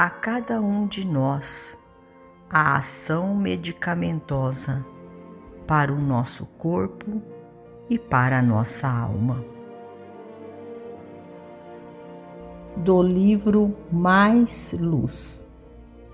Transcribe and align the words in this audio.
a 0.00 0.08
cada 0.08 0.62
um 0.62 0.86
de 0.86 1.06
nós 1.06 1.78
a 2.50 2.78
ação 2.78 3.36
medicamentosa 3.36 4.82
para 5.66 5.92
o 5.92 6.00
nosso 6.00 6.46
corpo 6.56 7.20
e 7.90 7.98
para 7.98 8.38
a 8.38 8.42
nossa 8.42 8.88
alma. 8.88 9.44
Do 12.78 13.02
livro 13.02 13.76
Mais 13.92 14.74
Luz 14.80 15.46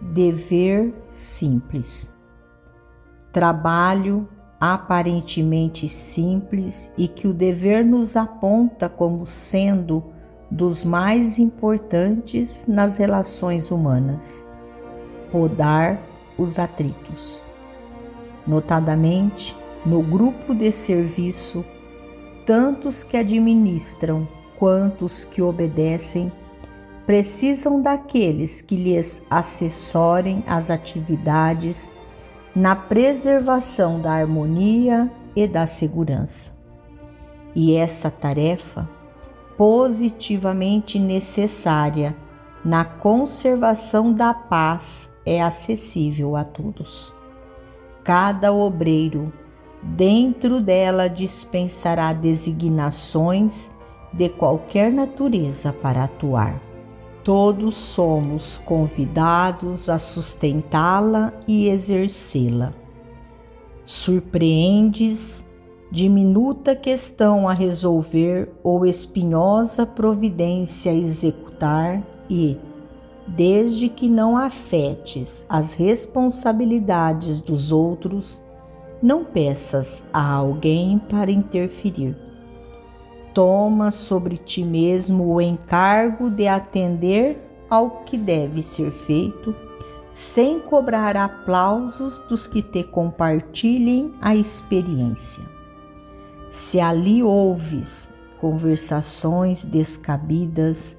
Dever 0.00 0.94
Simples 1.08 2.12
Trabalho 3.32 4.28
aparentemente 4.60 5.88
simples 5.88 6.92
e 6.96 7.08
que 7.08 7.26
o 7.26 7.34
dever 7.34 7.84
nos 7.84 8.14
aponta 8.14 8.88
como 8.88 9.26
sendo 9.26 10.04
dos 10.52 10.84
mais 10.84 11.38
importantes 11.38 12.66
nas 12.68 12.98
relações 12.98 13.70
humanas. 13.70 14.46
Podar 15.30 15.98
os 16.36 16.58
atritos. 16.58 17.42
Notadamente, 18.46 19.56
no 19.86 20.02
grupo 20.02 20.54
de 20.54 20.70
serviço, 20.70 21.64
tantos 22.44 23.02
que 23.02 23.16
administram 23.16 24.28
quanto 24.58 25.06
os 25.06 25.24
que 25.24 25.40
obedecem 25.40 26.30
precisam 27.06 27.80
daqueles 27.80 28.60
que 28.60 28.76
lhes 28.76 29.22
assessorem 29.30 30.44
as 30.46 30.68
atividades 30.68 31.90
na 32.54 32.76
preservação 32.76 33.98
da 33.98 34.12
harmonia 34.12 35.10
e 35.34 35.48
da 35.48 35.66
segurança. 35.66 36.52
E 37.54 37.74
essa 37.74 38.10
tarefa 38.10 39.01
positivamente 39.56 40.98
necessária 40.98 42.16
na 42.64 42.84
conservação 42.84 44.12
da 44.12 44.32
paz 44.32 45.12
é 45.26 45.42
acessível 45.42 46.36
a 46.36 46.44
todos. 46.44 47.12
Cada 48.04 48.52
obreiro 48.52 49.32
dentro 49.82 50.60
dela 50.60 51.08
dispensará 51.08 52.12
designações 52.12 53.72
de 54.12 54.28
qualquer 54.28 54.92
natureza 54.92 55.72
para 55.72 56.04
atuar. 56.04 56.60
Todos 57.24 57.76
somos 57.76 58.58
convidados 58.58 59.88
a 59.88 59.98
sustentá-la 59.98 61.32
e 61.46 61.68
exercê-la. 61.68 62.72
Surpreendes 63.84 65.46
diminuta 65.92 66.74
questão 66.74 67.46
a 67.46 67.52
resolver 67.52 68.50
ou 68.62 68.86
espinhosa 68.86 69.84
providência 69.84 70.90
a 70.90 70.94
executar 70.94 72.02
e, 72.30 72.56
desde 73.26 73.90
que 73.90 74.08
não 74.08 74.34
afetes 74.34 75.44
as 75.50 75.74
responsabilidades 75.74 77.42
dos 77.42 77.70
outros, 77.70 78.42
não 79.02 79.22
peças 79.22 80.06
a 80.14 80.32
alguém 80.32 80.98
para 80.98 81.30
interferir. 81.30 82.16
Toma 83.34 83.90
sobre 83.90 84.38
ti 84.38 84.64
mesmo 84.64 85.34
o 85.34 85.42
encargo 85.42 86.30
de 86.30 86.48
atender 86.48 87.36
ao 87.68 88.02
que 88.06 88.16
deve 88.16 88.62
ser 88.62 88.90
feito, 88.90 89.54
sem 90.10 90.58
cobrar 90.58 91.18
aplausos 91.18 92.18
dos 92.18 92.46
que 92.46 92.62
te 92.62 92.82
compartilhem 92.82 94.10
a 94.22 94.34
experiência. 94.34 95.52
Se 96.52 96.78
ali 96.80 97.22
ouves 97.22 98.12
conversações 98.38 99.64
descabidas, 99.64 100.98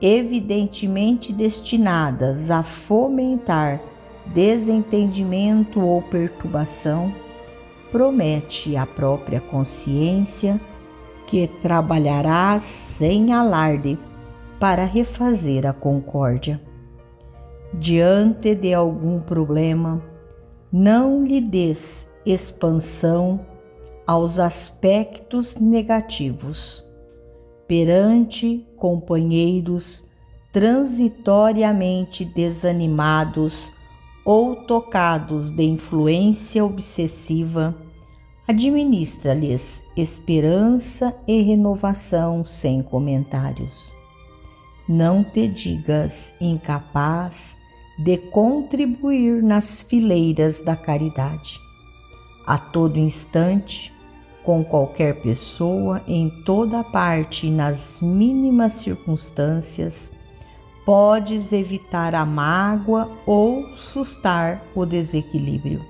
evidentemente 0.00 1.30
destinadas 1.30 2.50
a 2.50 2.62
fomentar 2.62 3.82
desentendimento 4.32 5.84
ou 5.84 6.00
perturbação, 6.00 7.14
promete 7.92 8.78
a 8.78 8.86
própria 8.86 9.42
consciência 9.42 10.58
que 11.26 11.48
trabalharás 11.48 12.62
sem 12.62 13.30
alarde 13.30 13.98
para 14.58 14.86
refazer 14.86 15.66
a 15.66 15.74
concórdia. 15.74 16.58
Diante 17.74 18.54
de 18.54 18.72
algum 18.72 19.20
problema, 19.20 20.02
não 20.72 21.26
lhe 21.26 21.42
des 21.42 22.10
expansão 22.24 23.53
aos 24.06 24.38
aspectos 24.38 25.56
negativos. 25.56 26.84
Perante 27.66 28.64
companheiros 28.76 30.04
transitoriamente 30.52 32.24
desanimados 32.24 33.72
ou 34.24 34.54
tocados 34.54 35.50
de 35.50 35.64
influência 35.64 36.64
obsessiva, 36.64 37.76
administra-lhes 38.46 39.86
esperança 39.96 41.16
e 41.26 41.42
renovação 41.42 42.44
sem 42.44 42.82
comentários. 42.82 43.94
Não 44.88 45.24
te 45.24 45.48
digas 45.48 46.34
incapaz 46.40 47.56
de 47.98 48.18
contribuir 48.18 49.42
nas 49.42 49.82
fileiras 49.82 50.60
da 50.60 50.76
caridade. 50.76 51.58
A 52.46 52.58
todo 52.58 52.98
instante, 52.98 53.93
com 54.44 54.62
qualquer 54.62 55.20
pessoa, 55.22 56.02
em 56.06 56.28
toda 56.44 56.84
parte 56.84 57.46
e 57.46 57.50
nas 57.50 58.00
mínimas 58.00 58.74
circunstâncias, 58.74 60.12
podes 60.84 61.52
evitar 61.52 62.14
a 62.14 62.24
mágoa 62.24 63.10
ou 63.24 63.72
sustar 63.72 64.62
o 64.74 64.84
desequilíbrio. 64.84 65.82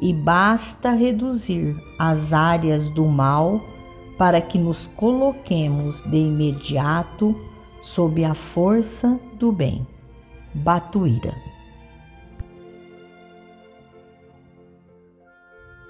E 0.00 0.12
basta 0.12 0.92
reduzir 0.92 1.76
as 1.98 2.32
áreas 2.32 2.88
do 2.90 3.06
mal 3.06 3.60
para 4.16 4.40
que 4.40 4.58
nos 4.58 4.86
coloquemos 4.86 6.02
de 6.02 6.18
imediato 6.18 7.34
sob 7.80 8.24
a 8.24 8.34
força 8.34 9.18
do 9.38 9.50
bem. 9.52 9.86
Batuíra 10.54 11.55